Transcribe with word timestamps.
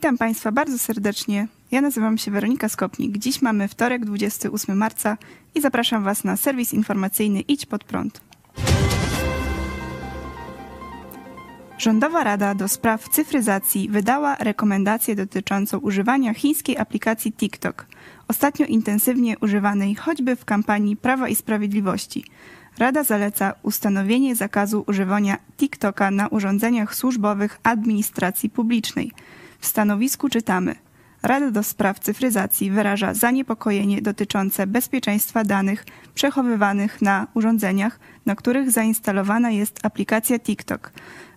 Witam 0.00 0.18
Państwa 0.18 0.52
bardzo 0.52 0.78
serdecznie. 0.78 1.48
Ja 1.70 1.80
nazywam 1.80 2.18
się 2.18 2.30
Weronika 2.30 2.68
Skopnik. 2.68 3.18
Dziś 3.18 3.42
mamy 3.42 3.68
wtorek, 3.68 4.04
28 4.04 4.76
marca 4.76 5.16
i 5.54 5.60
zapraszam 5.60 6.04
Was 6.04 6.24
na 6.24 6.36
serwis 6.36 6.74
informacyjny 6.74 7.40
Idź 7.40 7.66
Pod 7.66 7.84
Prąd. 7.84 8.20
Rządowa 11.78 12.24
Rada 12.24 12.54
do 12.54 12.68
Spraw 12.68 13.08
Cyfryzacji 13.08 13.88
wydała 13.88 14.34
rekomendację 14.34 15.16
dotyczącą 15.16 15.78
używania 15.78 16.34
chińskiej 16.34 16.78
aplikacji 16.78 17.32
TikTok, 17.32 17.86
ostatnio 18.28 18.66
intensywnie 18.66 19.38
używanej 19.38 19.94
choćby 19.94 20.36
w 20.36 20.44
kampanii 20.44 20.96
Prawa 20.96 21.28
i 21.28 21.34
Sprawiedliwości. 21.34 22.24
Rada 22.78 23.02
zaleca 23.02 23.54
ustanowienie 23.62 24.36
zakazu 24.36 24.84
używania 24.86 25.38
TikToka 25.56 26.10
na 26.10 26.28
urządzeniach 26.28 26.94
służbowych 26.94 27.60
administracji 27.62 28.50
publicznej. 28.50 29.12
W 29.60 29.66
stanowisku 29.66 30.28
czytamy: 30.28 30.74
Rada 31.22 31.50
do 31.50 31.62
Spraw 31.62 31.98
Cyfryzacji 31.98 32.70
wyraża 32.70 33.14
zaniepokojenie 33.14 34.02
dotyczące 34.02 34.66
bezpieczeństwa 34.66 35.44
danych 35.44 35.84
przechowywanych 36.14 37.02
na 37.02 37.26
urządzeniach, 37.34 38.00
na 38.26 38.34
których 38.34 38.70
zainstalowana 38.70 39.50
jest 39.50 39.86
aplikacja 39.86 40.38
TikTok. 40.38 40.92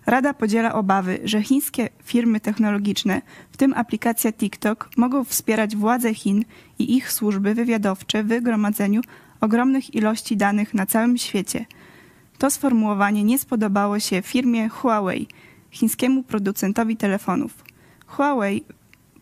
Rada 0.06 0.34
podziela 0.34 0.74
obawy, 0.74 1.18
że 1.24 1.42
chińskie 1.42 1.88
firmy 2.04 2.40
technologiczne, 2.40 3.22
w 3.50 3.56
tym 3.56 3.74
aplikacja 3.74 4.32
TikTok, 4.32 4.90
mogą 4.96 5.24
wspierać 5.24 5.76
władze 5.76 6.14
Chin 6.14 6.44
i 6.78 6.96
ich 6.96 7.12
służby 7.12 7.54
wywiadowcze 7.54 8.24
w 8.24 8.40
gromadzeniu 8.40 9.00
ogromnych 9.40 9.94
ilości 9.94 10.36
danych 10.36 10.74
na 10.74 10.86
całym 10.86 11.18
świecie. 11.18 11.66
To 12.38 12.50
sformułowanie 12.50 13.24
nie 13.24 13.38
spodobało 13.38 14.00
się 14.00 14.22
firmie 14.22 14.68
Huawei, 14.68 15.28
chińskiemu 15.70 16.22
producentowi 16.22 16.96
telefonów. 16.96 17.73
Huawei 18.06 18.64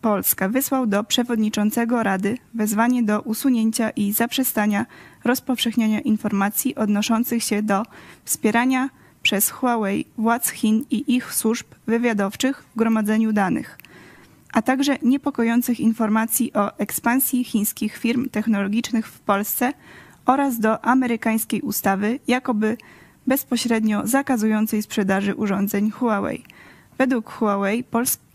Polska 0.01 0.49
wysłał 0.49 0.87
do 0.87 1.03
przewodniczącego 1.03 2.03
Rady 2.03 2.37
wezwanie 2.53 3.03
do 3.03 3.21
usunięcia 3.21 3.89
i 3.89 4.13
zaprzestania 4.13 4.85
rozpowszechniania 5.23 5.99
informacji 6.01 6.75
odnoszących 6.75 7.43
się 7.43 7.63
do 7.63 7.83
wspierania 8.25 8.89
przez 9.21 9.49
Huawei 9.49 10.05
władz 10.17 10.49
Chin 10.49 10.85
i 10.91 11.15
ich 11.15 11.33
służb 11.33 11.65
wywiadowczych 11.87 12.63
w 12.63 12.77
gromadzeniu 12.77 13.33
danych, 13.33 13.77
a 14.53 14.61
także 14.61 14.97
niepokojących 15.01 15.79
informacji 15.79 16.53
o 16.53 16.77
ekspansji 16.77 17.43
chińskich 17.43 17.97
firm 17.97 18.29
technologicznych 18.29 19.07
w 19.07 19.19
Polsce 19.19 19.73
oraz 20.25 20.59
do 20.59 20.85
amerykańskiej 20.85 21.61
ustawy, 21.61 22.19
jakoby 22.27 22.77
bezpośrednio 23.27 24.07
zakazującej 24.07 24.83
sprzedaży 24.83 25.35
urządzeń 25.35 25.91
Huawei. 25.91 26.43
Według 26.97 27.31
Huawei 27.31 27.83
polska 27.83 28.32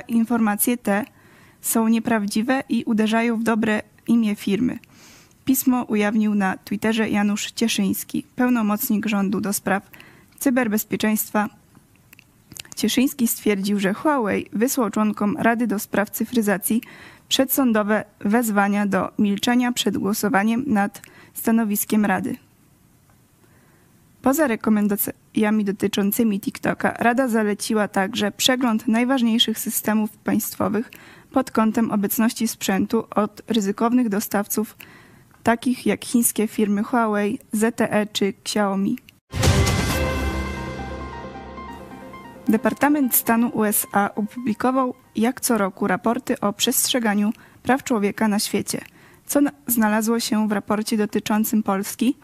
informacje 0.00 0.76
te 0.76 1.04
są 1.60 1.88
nieprawdziwe 1.88 2.62
i 2.68 2.84
uderzają 2.84 3.36
w 3.36 3.42
dobre 3.42 3.82
imię 4.06 4.36
firmy. 4.36 4.78
Pismo 5.44 5.82
ujawnił 5.82 6.34
na 6.34 6.56
Twitterze 6.56 7.08
Janusz 7.08 7.50
Cieszyński, 7.52 8.24
pełnomocnik 8.36 9.06
rządu 9.06 9.40
do 9.40 9.52
spraw 9.52 9.90
cyberbezpieczeństwa. 10.38 11.48
Cieszyński 12.76 13.28
stwierdził, 13.28 13.80
że 13.80 13.94
Huawei 13.94 14.46
wysłał 14.52 14.90
członkom 14.90 15.36
Rady 15.36 15.66
do 15.66 15.78
Spraw 15.78 16.10
Cyfryzacji 16.10 16.82
przedsądowe 17.28 18.04
wezwania 18.20 18.86
do 18.86 19.12
milczenia 19.18 19.72
przed 19.72 19.98
głosowaniem 19.98 20.64
nad 20.66 21.02
stanowiskiem 21.34 22.04
Rady. 22.04 22.36
Poza 24.22 24.46
rekomendacjami 25.30 25.64
dotyczącymi 25.64 26.40
TikToka, 26.40 26.94
Rada 26.98 27.28
zaleciła 27.28 27.88
także 27.88 28.32
przegląd 28.32 28.88
najważniejszych 28.88 29.58
systemów 29.58 30.10
państwowych 30.10 30.90
pod 31.32 31.50
kątem 31.50 31.90
obecności 31.90 32.48
sprzętu 32.48 33.04
od 33.14 33.42
ryzykownych 33.48 34.08
dostawców, 34.08 34.76
takich 35.42 35.86
jak 35.86 36.04
chińskie 36.04 36.48
firmy 36.48 36.82
Huawei, 36.82 37.38
ZTE 37.52 38.06
czy 38.12 38.34
Xiaomi. 38.44 38.98
Departament 42.48 43.14
Stanu 43.14 43.48
USA 43.54 44.14
opublikował 44.14 44.94
jak 45.16 45.40
co 45.40 45.58
roku 45.58 45.86
raporty 45.86 46.40
o 46.40 46.52
przestrzeganiu 46.52 47.32
praw 47.62 47.84
człowieka 47.84 48.28
na 48.28 48.38
świecie. 48.38 48.80
Co 49.26 49.40
znalazło 49.66 50.20
się 50.20 50.48
w 50.48 50.52
raporcie 50.52 50.96
dotyczącym 50.96 51.62
Polski? 51.62 52.16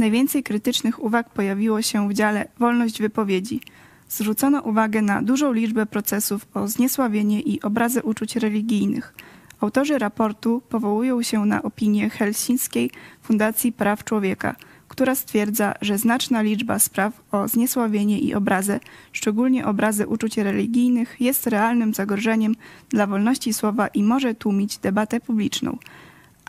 Najwięcej 0.00 0.42
krytycznych 0.42 1.04
uwag 1.04 1.30
pojawiło 1.30 1.82
się 1.82 2.08
w 2.08 2.12
dziale 2.14 2.48
Wolność 2.58 3.00
wypowiedzi. 3.00 3.60
Zwrócono 4.08 4.60
uwagę 4.60 5.02
na 5.02 5.22
dużą 5.22 5.52
liczbę 5.52 5.86
procesów 5.86 6.46
o 6.54 6.68
zniesławienie 6.68 7.40
i 7.40 7.62
obrazę 7.62 8.02
uczuć 8.02 8.36
religijnych. 8.36 9.14
Autorzy 9.60 9.98
raportu 9.98 10.62
powołują 10.68 11.22
się 11.22 11.46
na 11.46 11.62
opinię 11.62 12.10
Helsińskiej 12.10 12.90
Fundacji 13.22 13.72
Praw 13.72 14.04
Człowieka– 14.04 14.56
która 14.90 15.14
stwierdza, 15.14 15.74
że 15.80 15.98
znaczna 15.98 16.42
liczba 16.42 16.78
spraw 16.78 17.22
o 17.32 17.48
zniesławienie 17.48 18.18
i 18.18 18.34
obrazę, 18.34 18.80
szczególnie 19.12 19.66
obrazy 19.66 20.06
uczuć 20.06 20.38
religijnych, 20.38 21.16
jest 21.20 21.46
realnym 21.46 21.94
zagrożeniem 21.94 22.54
dla 22.88 23.06
wolności 23.06 23.54
słowa 23.54 23.88
i 23.88 24.02
może 24.02 24.34
tłumić 24.34 24.78
debatę 24.78 25.20
publiczną. 25.20 25.78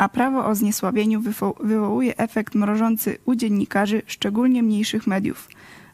A 0.01 0.09
prawo 0.09 0.45
o 0.45 0.55
zniesławieniu 0.55 1.21
wywołuje 1.63 2.17
efekt 2.17 2.55
mrożący 2.55 3.17
u 3.25 3.35
dziennikarzy, 3.35 4.01
szczególnie 4.05 4.63
mniejszych 4.63 5.07
mediów. 5.07 5.49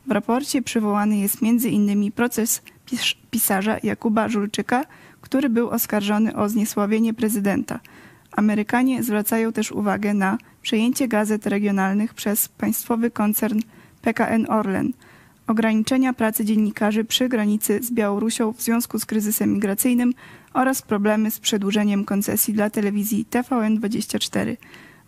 W 0.06 0.12
raporcie 0.12 0.62
przywołany 0.62 1.18
jest 1.18 1.38
m.in. 1.44 2.12
proces 2.12 2.62
pisarza 3.32 3.78
Jakuba 3.84 4.30
Żulczyka, 4.30 4.86
który 5.22 5.50
był 5.50 5.70
oskarżony 5.70 6.36
o 6.36 6.50
zniesławienie 6.50 7.14
prezydenta. 7.14 7.80
Amerykanie 8.32 9.04
zwracają 9.04 9.54
też 9.54 9.72
uwagę 9.72 10.14
na 10.14 10.38
przejęcie 10.62 11.08
gazet 11.08 11.46
regionalnych 11.46 12.14
przez 12.14 12.48
państwowy 12.50 13.12
koncern 13.12 13.60
PKN 14.02 14.46
Orlen, 14.50 14.94
ograniczenia 15.48 16.14
pracy 16.14 16.46
dziennikarzy 16.46 17.04
przy 17.04 17.30
granicy 17.30 17.80
z 17.84 17.92
Białorusią 17.92 18.54
w 18.54 18.62
związku 18.62 19.00
z 19.00 19.06
kryzysem 19.06 19.54
migracyjnym 19.54 20.14
oraz 20.58 20.82
problemy 20.82 21.32
z 21.32 21.40
przedłużeniem 21.40 22.06
koncesji 22.06 22.54
dla 22.54 22.70
telewizji 22.70 23.26
TVN24. 23.32 24.58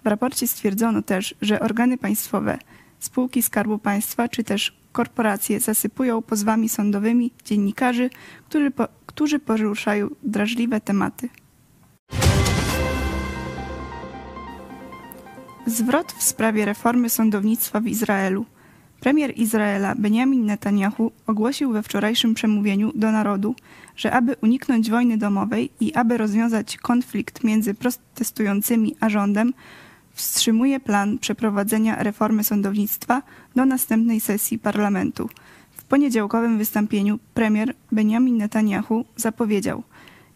W 0.03 0.07
raporcie 0.07 0.47
stwierdzono 0.47 1.01
też, 1.01 1.35
że 1.41 1.59
organy 1.59 1.97
państwowe, 1.97 2.57
spółki 2.99 3.41
Skarbu 3.41 3.77
Państwa 3.77 4.27
czy 4.27 4.43
też 4.43 4.77
korporacje 4.91 5.59
zasypują 5.59 6.21
pozwami 6.21 6.69
sądowymi 6.69 7.31
dziennikarzy, 7.45 8.09
którzy, 8.49 8.71
po, 8.71 8.87
którzy 9.05 9.39
poruszają 9.39 10.07
drażliwe 10.23 10.81
tematy. 10.81 11.29
Zwrot 15.65 16.11
w 16.11 16.23
sprawie 16.23 16.65
reformy 16.65 17.09
sądownictwa 17.09 17.81
w 17.81 17.87
Izraelu. 17.87 18.45
Premier 18.99 19.37
Izraela 19.37 19.95
Benjamin 19.95 20.45
Netanyahu 20.45 21.11
ogłosił 21.27 21.71
we 21.71 21.83
wczorajszym 21.83 22.33
przemówieniu 22.33 22.91
do 22.95 23.11
narodu, 23.11 23.55
że 23.95 24.11
aby 24.11 24.35
uniknąć 24.41 24.89
wojny 24.89 25.17
domowej 25.17 25.71
i 25.79 25.93
aby 25.93 26.17
rozwiązać 26.17 26.77
konflikt 26.77 27.43
między 27.43 27.73
protestującymi 27.73 28.95
a 28.99 29.09
rządem, 29.09 29.53
wstrzymuje 30.13 30.79
plan 30.79 31.17
przeprowadzenia 31.17 32.03
reformy 32.03 32.43
sądownictwa 32.43 33.21
do 33.55 33.65
następnej 33.65 34.19
sesji 34.19 34.59
parlamentu. 34.59 35.29
W 35.71 35.83
poniedziałkowym 35.83 36.57
wystąpieniu 36.57 37.19
premier 37.33 37.73
Benjamin 37.91 38.37
Netanyahu 38.37 39.05
zapowiedział: 39.15 39.83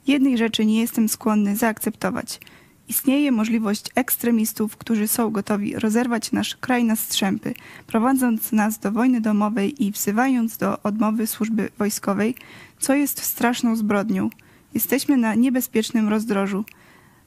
Jednej 0.08 0.38
rzeczy 0.38 0.66
nie 0.66 0.80
jestem 0.80 1.10
skłonny 1.10 1.56
zaakceptować– 1.56 2.40
Istnieje 2.88 3.32
możliwość 3.32 3.86
ekstremistów, 3.96 4.78
którzy 4.78 5.08
są 5.08 5.30
gotowi 5.30 5.76
rozerwać 5.76 6.32
nasz 6.32 6.56
kraj 6.56 6.84
na 6.84 6.96
strzępy, 6.96 7.54
prowadząc 7.88 8.52
nas 8.52 8.80
do 8.80 8.92
wojny 8.92 9.22
domowej 9.22 9.84
i 9.84 9.92
wzywając 9.92 10.58
do 10.58 10.82
odmowy 10.84 11.28
służby 11.28 11.70
wojskowej, 11.78 12.36
co 12.80 12.94
jest 12.94 13.24
straszną 13.24 13.76
zbrodnią. 13.76 14.30
Jesteśmy 14.74 15.18
na 15.18 15.36
niebezpiecznym 15.36 16.10
rozdrożu. 16.10 16.66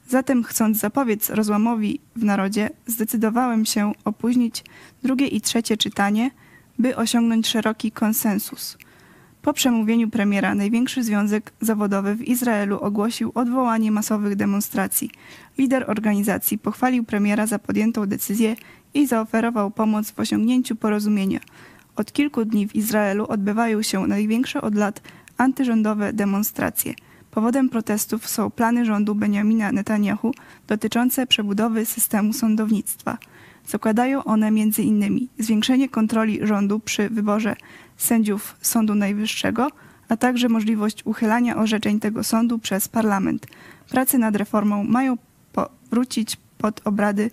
Zatem, 0.09 0.43
chcąc 0.43 0.77
zapobiec 0.77 1.29
rozłamowi 1.29 1.99
w 2.15 2.23
narodzie, 2.23 2.69
zdecydowałem 2.87 3.65
się 3.65 3.91
opóźnić 4.05 4.63
drugie 5.03 5.27
i 5.27 5.41
trzecie 5.41 5.77
czytanie, 5.77 6.31
by 6.79 6.95
osiągnąć 6.95 7.47
szeroki 7.47 7.91
konsensus. 7.91 8.77
Po 9.47 9.53
przemówieniu 9.53 10.09
premiera 10.09 10.55
największy 10.55 11.03
związek 11.03 11.53
zawodowy 11.61 12.15
w 12.15 12.27
Izraelu 12.27 12.79
ogłosił 12.79 13.31
odwołanie 13.35 13.91
masowych 13.91 14.35
demonstracji. 14.35 15.11
Lider 15.57 15.85
organizacji 15.91 16.57
pochwalił 16.57 17.03
premiera 17.03 17.47
za 17.47 17.59
podjętą 17.59 18.05
decyzję 18.05 18.55
i 18.93 19.07
zaoferował 19.07 19.71
pomoc 19.71 20.11
w 20.11 20.19
osiągnięciu 20.19 20.75
porozumienia. 20.75 21.39
Od 21.95 22.11
kilku 22.11 22.45
dni 22.45 22.67
w 22.67 22.75
Izraelu 22.75 23.25
odbywają 23.27 23.81
się 23.81 24.07
największe 24.07 24.61
od 24.61 24.75
lat 24.75 25.01
antyrządowe 25.37 26.13
demonstracje. 26.13 26.93
Powodem 27.31 27.69
protestów 27.69 28.29
są 28.29 28.49
plany 28.49 28.85
rządu 28.85 29.15
Benjamina 29.15 29.71
Netanyahu 29.71 30.31
dotyczące 30.67 31.27
przebudowy 31.27 31.85
systemu 31.85 32.33
sądownictwa. 32.33 33.17
Zakładają 33.67 34.23
one 34.23 34.47
m.in. 34.47 35.27
zwiększenie 35.39 35.89
kontroli 35.89 36.39
rządu 36.47 36.79
przy 36.79 37.09
wyborze 37.09 37.55
sędziów 37.97 38.55
Sądu 38.61 38.95
Najwyższego, 38.95 39.67
a 40.09 40.17
także 40.17 40.49
możliwość 40.49 41.05
uchylania 41.05 41.57
orzeczeń 41.57 41.99
tego 41.99 42.23
sądu 42.23 42.59
przez 42.59 42.87
parlament. 42.87 43.47
Prace 43.89 44.17
nad 44.17 44.35
reformą 44.35 44.83
mają 44.83 45.17
wrócić 45.91 46.37
pod 46.57 46.81
obrady 46.87 47.29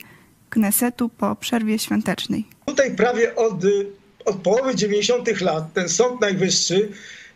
Knesetu 0.50 1.08
po 1.08 1.36
przerwie 1.36 1.78
świątecznej. 1.78 2.44
Tutaj 2.66 2.96
prawie 2.96 3.36
od, 3.36 3.54
od 4.24 4.36
połowy 4.36 4.74
90. 4.74 5.40
lat 5.40 5.72
ten 5.72 5.88
Sąd 5.88 6.20
Najwyższy 6.20 6.88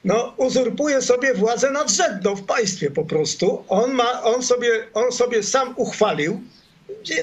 no, 0.04 0.34
uzurpuje 0.36 1.02
sobie 1.02 1.34
władzę 1.34 1.70
nadrzędną 1.70 2.36
w 2.36 2.42
państwie 2.42 2.90
po 2.90 3.04
prostu. 3.04 3.64
On, 3.68 3.92
ma, 3.92 4.22
on, 4.22 4.42
sobie, 4.42 4.68
on 4.94 5.12
sobie 5.12 5.42
sam 5.42 5.72
uchwalił 5.76 6.40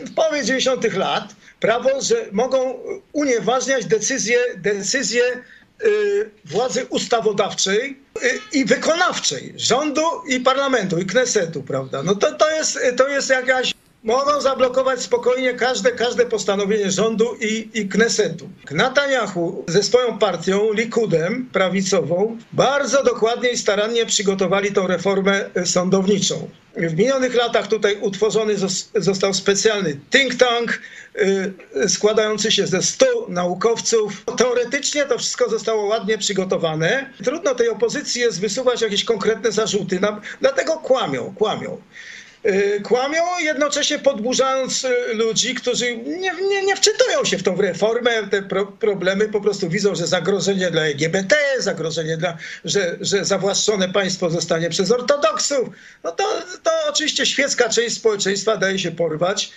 w 0.05 0.13
połowie 0.13 0.43
90. 0.43 0.93
lat 0.93 1.35
prawo, 1.65 2.01
że 2.01 2.15
mogą 2.31 2.79
unieważniać 3.13 3.85
decyzje, 3.85 4.37
decyzje 4.57 5.23
y, 5.83 6.29
władzy 6.45 6.85
ustawodawczej 6.89 7.99
y, 8.23 8.39
i 8.53 8.65
wykonawczej, 8.65 9.53
rządu 9.57 10.01
i 10.27 10.39
parlamentu, 10.39 10.99
i 10.99 11.05
Knesetu, 11.05 11.63
prawda? 11.63 12.03
No 12.03 12.15
to, 12.15 12.31
to, 12.31 12.51
jest, 12.51 12.79
to 12.97 13.07
jest 13.07 13.29
jakaś 13.29 13.74
mogą 14.05 14.41
zablokować 14.41 15.01
spokojnie 15.01 15.53
każde, 15.53 15.91
każde 15.91 16.25
postanowienie 16.25 16.91
rządu 16.91 17.35
i, 17.41 17.69
i 17.73 17.89
Knesetu. 17.89 18.49
Netanyahu 18.71 19.63
ze 19.67 19.83
swoją 19.83 20.17
partią, 20.19 20.73
Likudem, 20.73 21.49
prawicową, 21.53 22.37
bardzo 22.53 23.03
dokładnie 23.03 23.49
i 23.49 23.57
starannie 23.57 24.05
przygotowali 24.05 24.71
tą 24.71 24.87
reformę 24.87 25.49
e, 25.55 25.65
sądowniczą. 25.65 26.49
W 26.77 26.97
minionych 26.97 27.35
latach 27.35 27.67
tutaj 27.67 27.97
utworzony 28.01 28.55
został 28.95 29.33
specjalny 29.33 29.99
think 30.11 30.35
tank 30.35 30.81
e, 31.83 31.89
składający 31.89 32.51
się 32.51 32.67
ze 32.67 32.81
100 32.81 33.05
naukowców. 33.29 34.23
Teoretycznie 34.37 35.05
to 35.05 35.17
wszystko 35.17 35.49
zostało 35.49 35.85
ładnie 35.85 36.17
przygotowane. 36.17 37.09
Trudno 37.23 37.55
tej 37.55 37.69
opozycji 37.69 38.21
jest 38.21 38.41
wysuwać 38.41 38.81
jakieś 38.81 39.03
konkretne 39.03 39.51
zarzuty, 39.51 39.99
dlatego 40.41 40.73
kłamią, 40.73 41.35
kłamią. 41.37 41.77
Y, 42.47 42.81
kłamią, 42.83 43.21
jednocześnie 43.39 43.99
podburzając 43.99 44.83
y, 44.83 45.13
ludzi, 45.13 45.55
którzy 45.55 45.97
nie, 45.97 46.31
nie, 46.49 46.65
nie 46.65 46.75
wczytują 46.75 47.25
się 47.25 47.37
w 47.37 47.43
tą 47.43 47.61
reformę, 47.61 48.27
te 48.31 48.41
pro, 48.41 48.65
problemy, 48.65 49.29
po 49.29 49.41
prostu 49.41 49.69
widzą, 49.69 49.95
że 49.95 50.07
zagrożenie 50.07 50.71
dla 50.71 50.81
LGBT, 50.81 51.35
zagrożenie, 51.59 52.17
dla, 52.17 52.37
że, 52.65 52.97
że 53.01 53.25
zawłaszczone 53.25 53.89
państwo 53.89 54.29
zostanie 54.29 54.69
przez 54.69 54.91
ortodoksów, 54.91 55.69
no 56.03 56.11
to, 56.11 56.23
to 56.63 56.71
oczywiście 56.89 57.25
świecka 57.25 57.69
część 57.69 57.95
społeczeństwa 57.95 58.57
daje 58.57 58.79
się 58.79 58.91
porwać. 58.91 59.51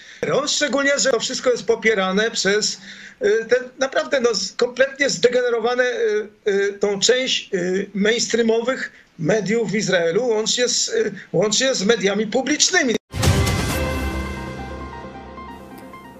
Szczególnie, 0.47 0.99
że 0.99 1.11
to 1.11 1.21
wszystko 1.21 1.51
jest 1.51 1.67
popierane 1.67 2.31
przez 2.31 2.81
y, 3.23 3.45
te 3.49 3.57
naprawdę 3.79 4.21
no, 4.21 4.31
kompletnie 4.57 5.11
zdegenerowane 5.11 5.85
tą 6.81 7.01
część 7.01 7.51
mainstreamowych 7.95 8.93
mediów 9.19 9.71
w 9.71 9.75
Izraelu, 9.75 10.27
łącznie 10.27 10.69
z, 10.69 10.89
y, 10.89 11.13
łącznie 11.33 11.75
z 11.75 11.85
mediami 11.85 12.27
publicznymi. 12.27 12.95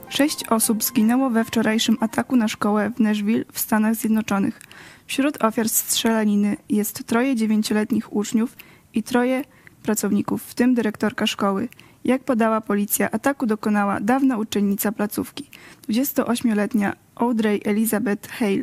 Sześć 0.09 0.45
osób 0.49 0.85
zginęło 0.85 1.31
we 1.31 1.45
wczorajszym 1.45 1.97
ataku 2.01 2.37
na 2.37 2.49
szkołę 2.49 2.91
w 2.97 3.01
Nashville 3.01 3.45
w 3.53 3.59
Stanach 3.59 3.95
Zjednoczonych. 3.95 4.61
Wśród 5.07 5.45
ofiar 5.45 5.69
strzelaniny 5.69 6.57
jest 6.69 7.05
troje 7.05 7.37
dziewięcioletnich 7.37 8.13
uczniów 8.13 8.57
i 8.95 9.03
troje 9.03 9.45
pracowników, 9.83 10.43
w 10.43 10.55
tym 10.55 10.75
dyrektorka 10.75 11.27
szkoły. 11.27 11.69
Jak 12.05 12.25
podała 12.25 12.61
policja, 12.61 13.11
ataku 13.11 13.47
dokonała 13.47 14.01
dawna 14.01 14.39
uczennica 14.39 14.93
placówki, 14.93 15.51
28-letnia 15.89 16.97
Audrey 17.15 17.61
Elizabeth 17.65 18.29
Hale, 18.29 18.63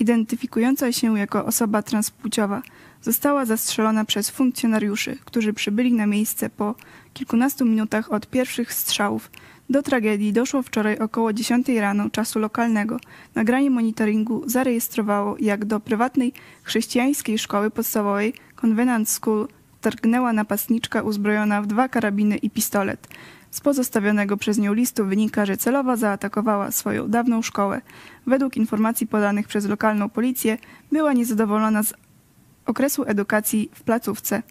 identyfikująca 0.00 0.92
się 0.92 1.18
jako 1.18 1.44
osoba 1.46 1.82
transpłciowa 1.82 2.62
została 3.02 3.44
zastrzelona 3.44 4.04
przez 4.04 4.30
funkcjonariuszy, 4.30 5.18
którzy 5.24 5.52
przybyli 5.52 5.92
na 5.92 6.06
miejsce 6.06 6.50
po 6.50 6.74
kilkunastu 7.14 7.64
minutach 7.64 8.12
od 8.12 8.26
pierwszych 8.26 8.72
strzałów. 8.72 9.30
Do 9.70 9.82
tragedii 9.82 10.32
doszło 10.32 10.62
wczoraj 10.62 10.98
około 10.98 11.32
10 11.32 11.68
rano 11.68 12.10
czasu 12.10 12.38
lokalnego. 12.38 12.96
Nagranie 13.34 13.70
monitoringu 13.70 14.42
zarejestrowało, 14.46 15.36
jak 15.40 15.64
do 15.64 15.80
prywatnej 15.80 16.32
chrześcijańskiej 16.62 17.38
szkoły 17.38 17.70
podstawowej 17.70 18.34
Convenant 18.62 19.08
School 19.08 19.48
targnęła 19.80 20.32
napastniczka 20.32 21.02
uzbrojona 21.02 21.62
w 21.62 21.66
dwa 21.66 21.88
karabiny 21.88 22.36
i 22.36 22.50
pistolet. 22.50 23.08
Z 23.50 23.60
pozostawionego 23.60 24.36
przez 24.36 24.58
nią 24.58 24.72
listu 24.72 25.06
wynika, 25.06 25.46
że 25.46 25.56
celowo 25.56 25.96
zaatakowała 25.96 26.70
swoją 26.70 27.08
dawną 27.08 27.42
szkołę. 27.42 27.80
Według 28.26 28.56
informacji 28.56 29.06
podanych 29.06 29.48
przez 29.48 29.66
lokalną 29.66 30.08
policję 30.08 30.58
była 30.92 31.12
niezadowolona 31.12 31.82
z 31.82 31.94
okresu 32.66 33.04
edukacji 33.06 33.70
w 33.74 33.82
placówce. 33.82 34.42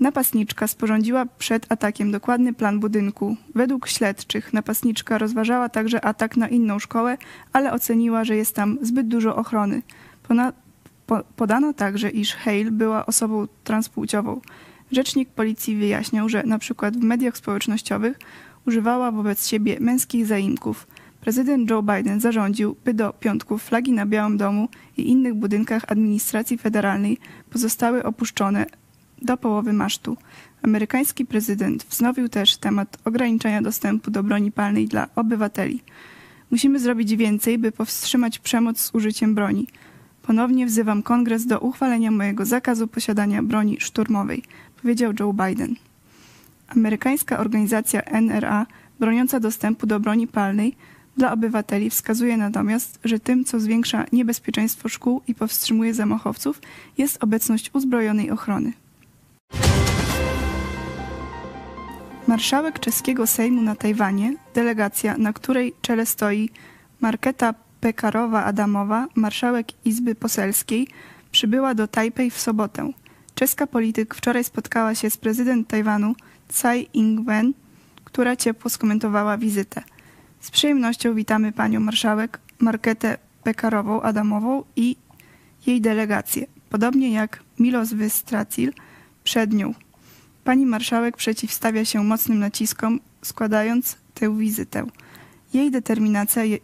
Napastniczka 0.00 0.66
sporządziła 0.66 1.26
przed 1.38 1.72
atakiem 1.72 2.10
dokładny 2.10 2.54
plan 2.54 2.80
budynku. 2.80 3.36
Według 3.54 3.88
śledczych 3.88 4.52
napastniczka 4.52 5.18
rozważała 5.18 5.68
także 5.68 6.04
atak 6.04 6.36
na 6.36 6.48
inną 6.48 6.78
szkołę, 6.78 7.18
ale 7.52 7.72
oceniła, 7.72 8.24
że 8.24 8.36
jest 8.36 8.54
tam 8.54 8.78
zbyt 8.82 9.08
dużo 9.08 9.36
ochrony. 9.36 9.82
Po 11.06 11.22
podano 11.36 11.72
także, 11.72 12.10
iż 12.10 12.34
Hale 12.34 12.70
była 12.70 13.06
osobą 13.06 13.46
transpłciową. 13.64 14.40
Rzecznik 14.92 15.28
policji 15.28 15.76
wyjaśniał, 15.76 16.28
że 16.28 16.42
na 16.42 16.58
przykład 16.58 16.96
w 16.96 17.02
mediach 17.02 17.36
społecznościowych 17.36 18.18
używała 18.66 19.12
wobec 19.12 19.46
siebie 19.48 19.76
męskich 19.80 20.26
zaimków. 20.26 20.86
Prezydent 21.20 21.70
Joe 21.70 21.82
Biden 21.82 22.20
zarządził, 22.20 22.76
by 22.84 22.94
do 22.94 23.12
piątku 23.12 23.58
flagi 23.58 23.92
na 23.92 24.06
Białym 24.06 24.36
Domu 24.36 24.68
i 24.96 25.08
innych 25.08 25.34
budynkach 25.34 25.84
administracji 25.88 26.58
federalnej 26.58 27.18
pozostały 27.50 28.04
opuszczone 28.04 28.66
do 29.22 29.36
połowy 29.36 29.72
masztu. 29.72 30.16
Amerykański 30.62 31.26
prezydent 31.26 31.84
wznowił 31.84 32.28
też 32.28 32.56
temat 32.56 32.98
ograniczenia 33.04 33.62
dostępu 33.62 34.10
do 34.10 34.22
broni 34.22 34.52
palnej 34.52 34.88
dla 34.88 35.08
obywateli. 35.16 35.82
Musimy 36.50 36.78
zrobić 36.78 37.16
więcej, 37.16 37.58
by 37.58 37.72
powstrzymać 37.72 38.38
przemoc 38.38 38.80
z 38.80 38.94
użyciem 38.94 39.34
broni. 39.34 39.66
Ponownie 40.22 40.66
wzywam 40.66 41.02
kongres 41.02 41.46
do 41.46 41.60
uchwalenia 41.60 42.10
mojego 42.10 42.44
zakazu 42.44 42.88
posiadania 42.88 43.42
broni 43.42 43.80
szturmowej, 43.80 44.42
powiedział 44.82 45.12
Joe 45.20 45.32
Biden. 45.32 45.74
Amerykańska 46.68 47.38
organizacja 47.38 48.00
NRA, 48.00 48.66
broniąca 49.00 49.40
dostępu 49.40 49.86
do 49.86 50.00
broni 50.00 50.26
palnej, 50.26 50.76
dla 51.16 51.32
obywateli 51.32 51.90
wskazuje 51.90 52.36
natomiast, 52.36 52.98
że 53.04 53.18
tym, 53.18 53.44
co 53.44 53.60
zwiększa 53.60 54.04
niebezpieczeństwo 54.12 54.88
szkół 54.88 55.22
i 55.28 55.34
powstrzymuje 55.34 55.94
zamachowców, 55.94 56.60
jest 56.98 57.24
obecność 57.24 57.70
uzbrojonej 57.74 58.30
ochrony. 58.30 58.72
Marszałek 62.26 62.78
czeskiego 62.78 63.26
Sejmu 63.26 63.62
na 63.62 63.76
Tajwanie, 63.76 64.36
delegacja, 64.54 65.18
na 65.18 65.32
której 65.32 65.74
czele 65.82 66.06
stoi 66.06 66.50
Marketa 67.00 67.54
Pekarowa-Adamowa, 67.80 69.06
marszałek 69.14 69.66
Izby 69.84 70.14
Poselskiej, 70.14 70.88
przybyła 71.30 71.74
do 71.74 71.88
Tajpej 71.88 72.30
w 72.30 72.38
sobotę. 72.38 72.92
Czeska 73.38 73.66
polityk 73.66 74.14
wczoraj 74.14 74.44
spotkała 74.44 74.94
się 74.94 75.10
z 75.10 75.16
prezydent 75.16 75.68
Tajwanu 75.68 76.14
Tsai 76.48 76.88
Ing-wen, 76.94 77.52
która 78.04 78.36
ciepło 78.36 78.70
skomentowała 78.70 79.38
wizytę. 79.38 79.82
Z 80.40 80.50
przyjemnością 80.50 81.14
witamy 81.14 81.52
panią 81.52 81.80
marszałek 81.80 82.40
Marketę 82.58 83.18
Pekarową-Adamową 83.44 84.62
i 84.76 84.96
jej 85.66 85.80
delegację, 85.80 86.46
podobnie 86.70 87.12
jak 87.12 87.42
Milos 87.58 87.92
Wystracil 87.92 88.72
przed 89.24 89.52
nią. 89.52 89.74
Pani 90.44 90.66
marszałek 90.66 91.16
przeciwstawia 91.16 91.84
się 91.84 92.04
mocnym 92.04 92.38
naciskom, 92.38 93.00
składając 93.22 93.96
tę 94.14 94.38
wizytę. 94.38 94.86
Jej 95.54 95.70
determinacja 95.70 96.44
je, 96.44 96.58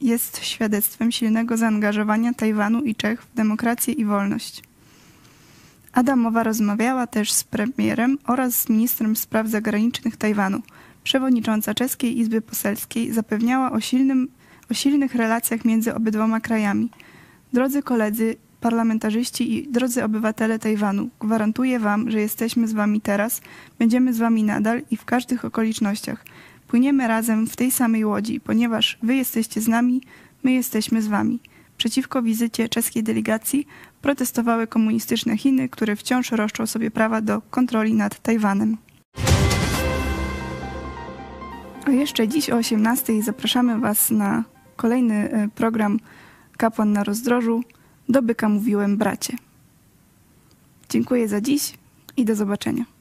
jest 0.00 0.44
świadectwem 0.44 1.12
silnego 1.12 1.56
zaangażowania 1.56 2.34
Tajwanu 2.34 2.82
i 2.82 2.94
Czech 2.94 3.22
w 3.22 3.34
demokrację 3.34 3.94
i 3.94 4.04
wolność. 4.04 4.62
Adamowa 5.94 6.42
rozmawiała 6.42 7.06
też 7.06 7.32
z 7.32 7.44
premierem 7.44 8.18
oraz 8.26 8.54
z 8.54 8.68
ministrem 8.68 9.16
spraw 9.16 9.48
zagranicznych 9.48 10.16
Tajwanu– 10.16 10.62
przewodnicząca 11.04 11.74
Czeskiej 11.74 12.18
Izby 12.18 12.40
Poselskiej 12.40 13.12
zapewniała 13.12 13.72
o, 13.72 13.80
silnym, 13.80 14.28
o 14.70 14.74
silnych 14.74 15.14
relacjach 15.14 15.64
między 15.64 15.94
obydwoma 15.94 16.40
krajami. 16.40 16.90
Drodzy 17.52 17.82
koledzy, 17.82 18.36
parlamentarzyści 18.60 19.54
i 19.54 19.68
drodzy 19.68 20.04
obywatele 20.04 20.58
Tajwanu, 20.58 21.08
gwarantuję 21.20 21.78
Wam, 21.78 22.10
że 22.10 22.20
jesteśmy 22.20 22.68
z 22.68 22.72
Wami 22.72 23.00
teraz, 23.00 23.40
będziemy 23.78 24.14
z 24.14 24.18
Wami 24.18 24.44
nadal 24.44 24.82
i 24.90 24.96
w 24.96 25.04
każdych 25.04 25.44
okolicznościach. 25.44 26.24
Płyniemy 26.68 27.08
razem 27.08 27.46
w 27.46 27.56
tej 27.56 27.70
samej 27.70 28.04
łodzi, 28.04 28.40
ponieważ 28.40 28.98
Wy 29.02 29.14
jesteście 29.14 29.60
z 29.60 29.68
nami, 29.68 30.02
my 30.42 30.52
jesteśmy 30.52 31.02
z 31.02 31.06
Wami. 31.06 31.40
Przeciwko 31.76 32.22
wizycie 32.22 32.68
czeskiej 32.68 33.02
delegacji 33.02 33.66
protestowały 34.02 34.66
komunistyczne 34.66 35.36
Chiny, 35.36 35.68
które 35.68 35.96
wciąż 35.96 36.30
roszczą 36.30 36.66
sobie 36.66 36.90
prawa 36.90 37.20
do 37.20 37.42
kontroli 37.50 37.94
nad 37.94 38.22
Tajwanem. 38.22 38.76
A 41.86 41.90
jeszcze 41.90 42.28
dziś 42.28 42.50
o 42.50 42.56
18 42.56 43.22
zapraszamy 43.22 43.78
Was 43.78 44.10
na 44.10 44.44
kolejny 44.76 45.30
e, 45.30 45.48
program 45.48 46.00
Kapłan 46.56 46.92
na 46.92 47.04
rozdrożu. 47.04 47.62
Do 48.08 48.22
byka 48.22 48.48
mówiłem 48.48 48.96
bracie. 48.96 49.36
Dziękuję 50.88 51.28
za 51.28 51.40
dziś 51.40 51.74
i 52.16 52.24
do 52.24 52.36
zobaczenia. 52.36 52.93